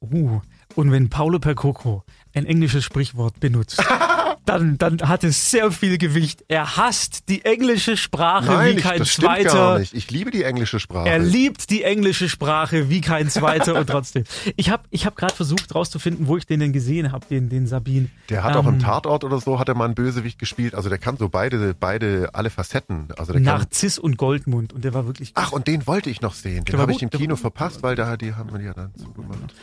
[0.00, 0.40] Uh,
[0.74, 3.82] und wenn Paolo Percoco ein englisches Sprichwort benutzt,
[4.46, 6.44] dann, dann hat es sehr viel Gewicht.
[6.48, 9.78] Er hasst die englische Sprache Nein, wie ich, kein das stimmt gar zweiter.
[9.78, 9.94] nicht.
[9.94, 11.08] Ich liebe die englische Sprache.
[11.08, 14.24] Er liebt die englische Sprache wie kein zweiter und trotzdem.
[14.56, 17.66] Ich habe ich hab gerade versucht rauszufinden, wo ich den denn gesehen habe, den, den
[17.66, 18.08] Sabine.
[18.28, 20.74] Der hat auch im Ähm, Tatort oder so, hat er mal einen Bösewicht gespielt.
[20.74, 23.08] Also der kann so beide, beide, alle Facetten.
[23.16, 25.32] Also der Narziss und Goldmund und der war wirklich.
[25.34, 26.64] Ach, und den wollte ich noch sehen.
[26.64, 29.54] Den habe ich im Kino verpasst, weil da die haben wir ja dann zugemacht.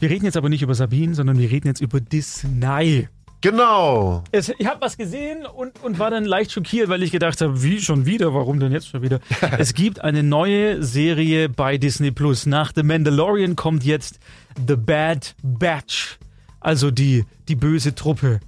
[0.00, 3.08] Wir reden jetzt aber nicht über Sabine, sondern wir reden jetzt über Disney.
[3.40, 4.24] Genau.
[4.32, 7.62] Es, ich habe was gesehen und, und war dann leicht schockiert, weil ich gedacht habe,
[7.62, 9.20] wie schon wieder, warum denn jetzt schon wieder?
[9.58, 12.46] es gibt eine neue Serie bei Disney Plus.
[12.46, 14.18] Nach The Mandalorian kommt jetzt
[14.66, 16.18] The Bad Batch,
[16.60, 18.40] also die, die böse Truppe.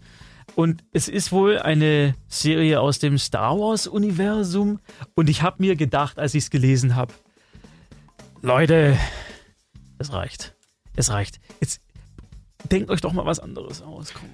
[0.55, 4.81] Und es ist wohl eine Serie aus dem Star Wars-Universum.
[5.15, 7.13] Und ich habe mir gedacht, als ich es gelesen habe,
[8.43, 8.97] Leute,
[9.99, 10.55] es reicht.
[10.97, 11.39] Es reicht.
[11.61, 11.81] Jetzt
[12.73, 14.13] denkt euch doch mal was anderes aus.
[14.15, 14.29] Komm.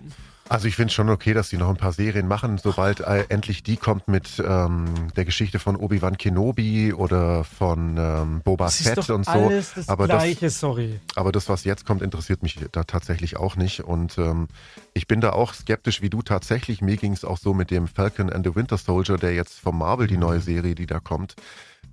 [0.48, 3.24] Also ich finde es schon okay, dass die noch ein paar Serien machen, sobald äh,
[3.30, 8.83] endlich die kommt mit ähm, der Geschichte von Obi-Wan Kenobi oder von ähm, Boba Das
[8.83, 9.30] Fett und so.
[9.30, 11.00] alles das aber das, Gleiche, sorry.
[11.14, 13.80] Aber das, was jetzt kommt, interessiert mich da tatsächlich auch nicht.
[13.85, 14.48] Und ähm,
[14.92, 16.83] ich bin da auch skeptisch wie du tatsächlich.
[16.83, 19.78] Mir ging es auch so mit dem Falcon and the Winter Soldier, der jetzt vom
[19.78, 21.37] Marvel, die neue Serie, die da kommt.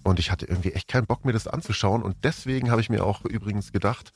[0.04, 2.04] Und ich hatte irgendwie echt keinen Bock, mir das anzuschauen.
[2.04, 4.12] Und deswegen habe ich mir auch übrigens gedacht,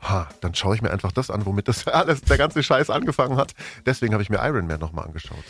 [0.00, 3.36] ha, dann schaue ich mir einfach das an, womit das alles, der ganze Scheiß angefangen
[3.36, 3.52] hat.
[3.84, 5.44] Deswegen habe ich mir Iron Man nochmal angeschaut.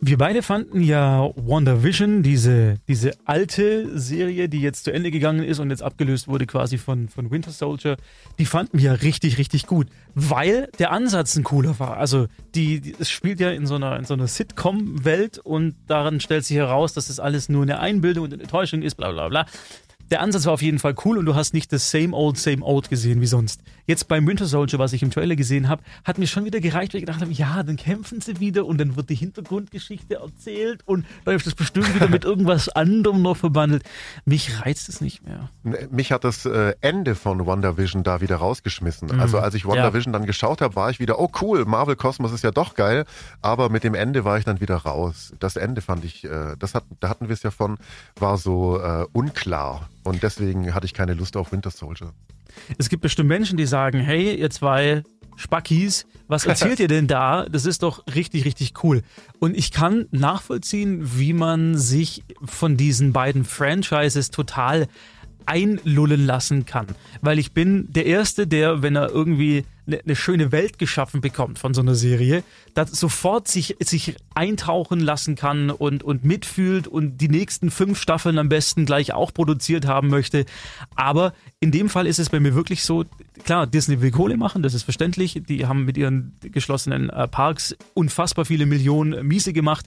[0.00, 5.58] Wir beide fanden ja WandaVision, diese, diese alte Serie, die jetzt zu Ende gegangen ist
[5.58, 7.96] und jetzt abgelöst wurde quasi von, von Winter Soldier,
[8.38, 11.96] die fanden wir richtig, richtig gut, weil der Ansatz ein cooler war.
[11.96, 16.20] Also die, die es spielt ja in so einer, in so einer Sitcom-Welt und daran
[16.20, 19.28] stellt sich heraus, dass das alles nur eine Einbildung und eine Täuschung ist, bla bla
[19.28, 19.46] bla.
[20.10, 22.64] Der Ansatz war auf jeden Fall cool und du hast nicht das Same Old, Same
[22.64, 23.60] Old gesehen wie sonst.
[23.86, 26.92] Jetzt beim Winter Soldier, was ich im Trailer gesehen habe, hat mir schon wieder gereicht,
[26.92, 30.82] weil ich gedacht habe, ja, dann kämpfen sie wieder und dann wird die Hintergrundgeschichte erzählt
[30.86, 33.82] und läuft das bestimmt wieder mit irgendwas anderem noch verbandelt.
[34.24, 35.50] Mich reizt es nicht mehr.
[35.90, 39.08] Mich hat das äh, Ende von WandaVision da wieder rausgeschmissen.
[39.08, 39.20] Mhm.
[39.20, 42.44] Also als ich WandaVision dann geschaut habe, war ich wieder, oh cool, Marvel Kosmos ist
[42.44, 43.04] ja doch geil.
[43.40, 45.32] Aber mit dem Ende war ich dann wieder raus.
[45.38, 47.78] Das Ende fand ich, äh, das hat, da hatten wir es ja von,
[48.16, 49.88] war so äh, unklar.
[50.08, 52.14] Und deswegen hatte ich keine Lust auf Winter Soldier.
[52.78, 55.02] Es gibt bestimmt Menschen, die sagen, hey, ihr zwei
[55.36, 57.46] Spackis, was erzählt ihr denn da?
[57.46, 59.02] Das ist doch richtig, richtig cool.
[59.38, 64.88] Und ich kann nachvollziehen, wie man sich von diesen beiden Franchises total
[65.48, 66.86] einlullen lassen kann.
[67.22, 71.58] Weil ich bin der Erste, der, wenn er irgendwie eine ne schöne Welt geschaffen bekommt
[71.58, 77.18] von so einer Serie, das sofort sich, sich eintauchen lassen kann und, und mitfühlt und
[77.18, 80.44] die nächsten fünf Staffeln am besten gleich auch produziert haben möchte.
[80.94, 83.06] Aber in dem Fall ist es bei mir wirklich so,
[83.44, 85.42] klar, Disney will Kohle machen, das ist verständlich.
[85.48, 89.86] Die haben mit ihren geschlossenen äh, Parks unfassbar viele Millionen Miese gemacht.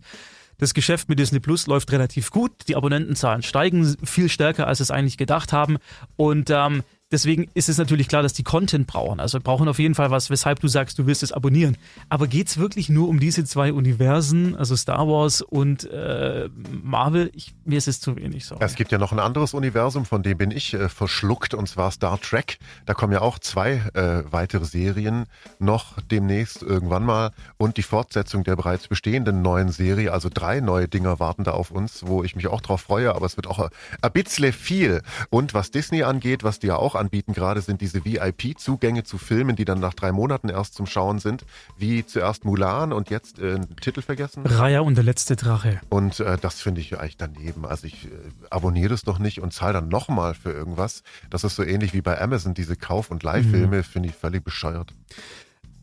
[0.61, 2.51] Das Geschäft mit Disney Plus läuft relativ gut.
[2.67, 5.79] Die Abonnentenzahlen steigen viel stärker, als es eigentlich gedacht haben.
[6.17, 9.19] Und ähm, Deswegen ist es natürlich klar, dass die Content brauchen.
[9.19, 11.77] Also brauchen auf jeden Fall was, weshalb du sagst, du willst es abonnieren.
[12.07, 16.49] Aber geht es wirklich nur um diese zwei Universen, also Star Wars und äh,
[16.83, 17.31] Marvel?
[17.33, 18.45] Ich, mir ist es zu wenig.
[18.45, 18.55] so.
[18.59, 21.91] Es gibt ja noch ein anderes Universum, von dem bin ich äh, verschluckt, und zwar
[21.91, 22.59] Star Trek.
[22.85, 25.25] Da kommen ja auch zwei äh, weitere Serien
[25.59, 30.13] noch demnächst irgendwann mal und die Fortsetzung der bereits bestehenden neuen Serie.
[30.13, 33.25] Also drei neue Dinger warten da auf uns, wo ich mich auch drauf freue, aber
[33.25, 33.59] es wird auch
[34.01, 35.01] ein bisschen viel.
[35.29, 39.57] Und was Disney angeht, was die ja auch anbieten gerade, sind diese VIP-Zugänge zu Filmen,
[39.57, 41.45] die dann nach drei Monaten erst zum Schauen sind,
[41.77, 44.45] wie zuerst Mulan und jetzt äh, Titel vergessen.
[44.45, 45.81] Raya und der letzte Drache.
[45.89, 47.65] Und äh, das finde ich eigentlich daneben.
[47.65, 48.09] Also ich äh,
[48.49, 51.03] abonniere das doch nicht und zahle dann nochmal für irgendwas.
[51.29, 53.83] Das ist so ähnlich wie bei Amazon, diese Kauf- und Leihfilme, mhm.
[53.83, 54.93] finde ich völlig bescheuert.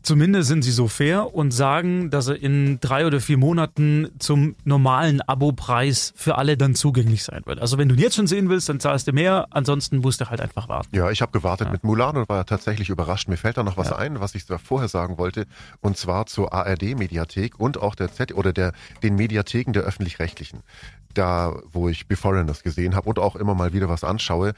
[0.01, 4.55] Zumindest sind sie so fair und sagen, dass er in drei oder vier Monaten zum
[4.63, 7.59] normalen Abo-Preis für alle dann zugänglich sein wird.
[7.59, 10.29] Also wenn du ihn jetzt schon sehen willst, dann zahlst du mehr, ansonsten musst du
[10.29, 10.95] halt einfach warten.
[10.95, 11.71] Ja, ich habe gewartet ja.
[11.71, 13.27] mit Mulan und war tatsächlich überrascht.
[13.27, 13.97] Mir fällt da noch was ja.
[13.97, 15.45] ein, was ich vorher sagen wollte,
[15.81, 20.61] und zwar zur ARD-Mediathek und auch der Z oder der den Mediatheken der öffentlich-rechtlichen.
[21.13, 24.53] Da, wo ich Beforeigners gesehen habe und auch immer mal wieder was anschaue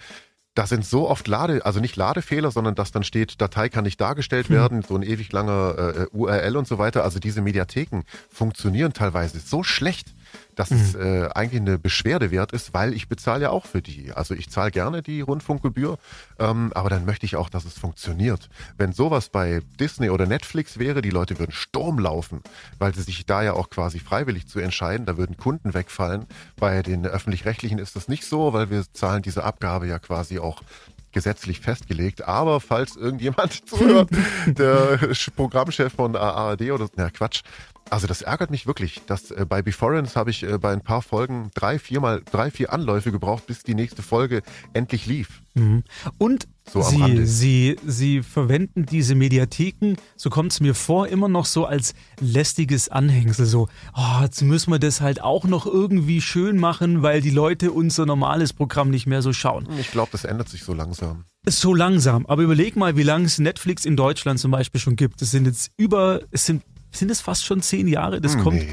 [0.54, 4.02] da sind so oft Lade, also nicht Ladefehler, sondern dass dann steht, Datei kann nicht
[4.02, 4.56] dargestellt hm.
[4.56, 7.04] werden, so ein ewig langer äh, URL und so weiter.
[7.04, 10.14] Also diese Mediatheken funktionieren teilweise so schlecht,
[10.56, 10.78] dass mhm.
[10.78, 14.12] es äh, eigentlich eine Beschwerde wert ist, weil ich bezahle ja auch für die.
[14.12, 15.98] Also ich zahle gerne die Rundfunkgebühr,
[16.40, 18.50] ähm, aber dann möchte ich auch, dass es funktioniert.
[18.78, 22.42] Wenn sowas bei Disney oder Netflix wäre, die Leute würden Sturm laufen,
[22.80, 26.26] weil sie sich da ja auch quasi freiwillig zu entscheiden, da würden Kunden wegfallen.
[26.58, 30.64] Bei den öffentlich-rechtlichen ist das nicht so, weil wir zahlen diese Abgabe ja quasi auch
[31.12, 32.28] gesetzlich festgelegt.
[32.28, 34.10] Aber falls irgendjemand zuhört,
[34.46, 35.00] der
[35.36, 37.42] Programmchef von ARD oder, na Quatsch,
[37.90, 39.02] also das ärgert mich wirklich.
[39.06, 42.72] Dass, äh, bei Beforens habe ich äh, bei ein paar Folgen drei, viermal, drei, vier
[42.74, 44.42] Anläufe gebraucht, bis die nächste Folge
[44.74, 45.42] endlich lief.
[45.54, 45.84] Mhm.
[46.18, 51.46] Und so sie, sie, sie verwenden diese Mediatheken, so kommt es mir vor, immer noch
[51.46, 53.46] so als lästiges Anhängsel.
[53.46, 57.72] So, oh, jetzt müssen wir das halt auch noch irgendwie schön machen, weil die Leute
[57.72, 59.68] unser normales Programm nicht mehr so schauen.
[59.80, 61.26] Ich glaube, das ändert sich so langsam.
[61.46, 65.22] So langsam, aber überleg mal, wie lange es Netflix in Deutschland zum Beispiel schon gibt.
[65.22, 68.22] Es sind jetzt über, es sind sind es fast schon zehn Jahre?
[68.22, 68.44] Das nee.
[68.44, 68.64] kommt.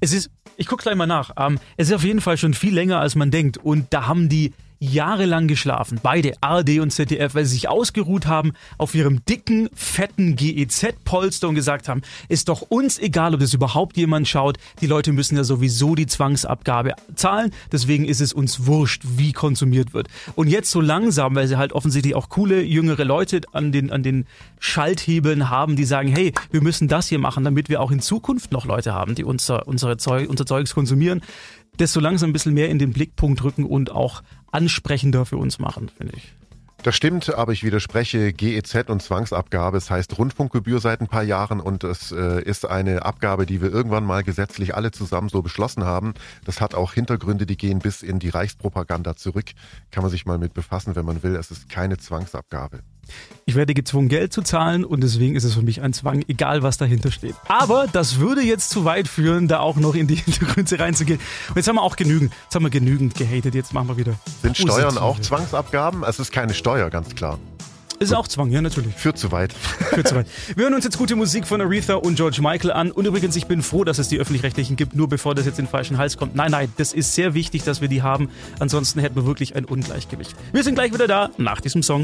[0.00, 1.32] Es ist, ich gucke gleich mal nach.
[1.36, 3.58] Ähm, es ist auf jeden Fall schon viel länger, als man denkt.
[3.58, 8.52] Und da haben die jahrelang geschlafen, beide ARD und ZDF, weil sie sich ausgeruht haben
[8.76, 13.96] auf ihrem dicken, fetten GEZ-Polster und gesagt haben, ist doch uns egal, ob das überhaupt
[13.96, 19.02] jemand schaut, die Leute müssen ja sowieso die Zwangsabgabe zahlen, deswegen ist es uns wurscht,
[19.04, 20.08] wie konsumiert wird.
[20.36, 24.02] Und jetzt so langsam, weil sie halt offensichtlich auch coole, jüngere Leute an den, an
[24.02, 24.26] den
[24.60, 28.52] Schalthebeln haben, die sagen, hey, wir müssen das hier machen, damit wir auch in Zukunft
[28.52, 31.22] noch Leute haben, die unser, unsere Zeug, unser Zeugs konsumieren,
[31.78, 35.90] desto langsam ein bisschen mehr in den Blickpunkt rücken und auch ansprechender für uns machen,
[35.96, 36.34] finde ich.
[36.84, 39.76] Das stimmt, aber ich widerspreche GEZ und Zwangsabgabe.
[39.76, 43.72] Es heißt Rundfunkgebühr seit ein paar Jahren und es äh, ist eine Abgabe, die wir
[43.72, 46.14] irgendwann mal gesetzlich alle zusammen so beschlossen haben.
[46.44, 49.46] Das hat auch Hintergründe, die gehen bis in die Reichspropaganda zurück.
[49.90, 51.34] Kann man sich mal mit befassen, wenn man will.
[51.34, 52.80] Es ist keine Zwangsabgabe.
[53.46, 56.62] Ich werde gezwungen, Geld zu zahlen und deswegen ist es für mich ein Zwang, egal
[56.62, 57.34] was dahinter steht.
[57.48, 61.20] Aber das würde jetzt zu weit führen, da auch noch in die Hintergründe reinzugehen.
[61.48, 64.14] Und jetzt haben wir auch genügend, jetzt haben wir genügend gehatet, jetzt machen wir wieder.
[64.42, 66.04] Sind Steuern auch Zwangsabgaben?
[66.04, 67.38] Es ist keine Steuer, ganz klar.
[68.00, 68.94] Ist auch Zwang, ja, natürlich.
[68.94, 69.52] Führt zu weit.
[69.52, 70.26] Führt zu weit.
[70.54, 72.92] Wir hören uns jetzt gute Musik von Aretha und George Michael an.
[72.92, 75.64] Und übrigens, ich bin froh, dass es die Öffentlich-Rechtlichen gibt, nur bevor das jetzt in
[75.64, 76.36] den falschen Hals kommt.
[76.36, 78.28] Nein, nein, das ist sehr wichtig, dass wir die haben.
[78.60, 80.36] Ansonsten hätten wir wirklich ein Ungleichgewicht.
[80.52, 82.02] Wir sind gleich wieder da, nach diesem Song.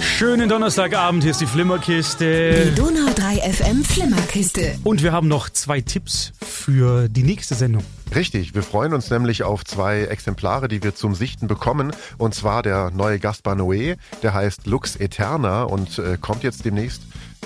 [0.00, 2.72] Schönen Donnerstagabend, hier ist die Flimmerkiste.
[2.72, 4.76] Die Donau 3 FM Flimmerkiste.
[4.82, 7.84] Und wir haben noch zwei Tipps für die nächste Sendung.
[8.14, 11.92] Richtig, wir freuen uns nämlich auf zwei Exemplare, die wir zum Sichten bekommen.
[12.16, 17.02] Und zwar der neue Gaspar Noé, der heißt Lux Eterna und äh, kommt jetzt demnächst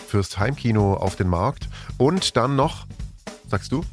[0.08, 1.68] fürs Heimkino auf den Markt.
[1.98, 2.86] Und dann noch,
[3.48, 3.84] sagst du?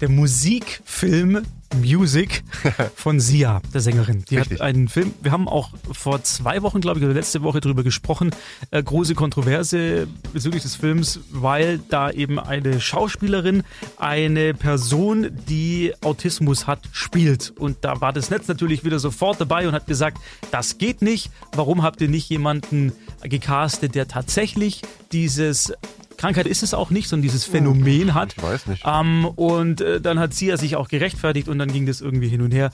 [0.00, 1.42] der Musikfilm
[1.80, 2.42] Music
[2.94, 4.24] von Sia, der Sängerin.
[4.28, 4.58] Die Richtig.
[4.58, 7.82] hat einen Film, wir haben auch vor zwei Wochen, glaube ich, oder letzte Woche darüber
[7.82, 8.30] gesprochen,
[8.70, 13.62] äh, große Kontroverse bezüglich des Films, weil da eben eine Schauspielerin
[13.98, 17.52] eine Person, die Autismus hat, spielt.
[17.58, 20.18] Und da war das Netz natürlich wieder sofort dabei und hat gesagt,
[20.50, 21.30] das geht nicht.
[21.52, 25.72] Warum habt ihr nicht jemanden gecastet, der tatsächlich dieses
[26.16, 28.34] Krankheit ist es auch nicht, sondern dieses Phänomen hat.
[28.36, 28.82] Ich weiß nicht.
[28.86, 32.42] Ähm, und äh, dann hat Sia sich auch gerechtfertigt und dann ging das irgendwie hin
[32.42, 32.70] und her.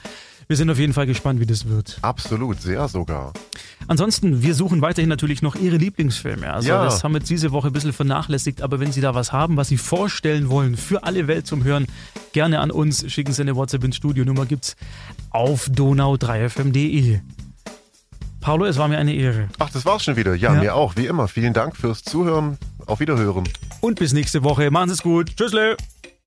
[0.48, 1.98] Wir sind auf jeden Fall gespannt, wie das wird.
[2.02, 3.32] Absolut, sehr sogar.
[3.88, 6.52] Ansonsten, wir suchen weiterhin natürlich noch Ihre Lieblingsfilme.
[6.52, 6.84] Also ja.
[6.84, 9.56] das haben wir jetzt diese Woche ein bisschen vernachlässigt, aber wenn Sie da was haben,
[9.56, 11.86] was Sie vorstellen wollen für alle Welt zum Hören,
[12.32, 13.10] gerne an uns.
[13.10, 14.24] Schicken Sie eine WhatsApp ins Studio.
[14.24, 14.76] Nummer gibt's
[15.30, 17.20] auf donau3fm.de.
[18.42, 19.48] Paulo, es war mir eine Ehre.
[19.58, 20.34] Ach, das war's schon wieder.
[20.34, 20.60] Ja, Ja.
[20.60, 21.28] mir auch, wie immer.
[21.28, 22.58] Vielen Dank fürs Zuhören.
[22.86, 23.44] Auf Wiederhören.
[23.80, 24.70] Und bis nächste Woche.
[24.70, 25.36] Machen Sie es gut.
[25.36, 25.76] Tschüssle.